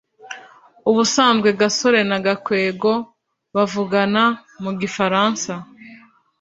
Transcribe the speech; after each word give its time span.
ubusanzwe 0.89 1.49
gasore 1.59 1.99
na 2.09 2.17
gakwego 2.25 2.91
bavugana 3.55 4.23
mu 4.63 4.71
gifaransa 4.79 5.53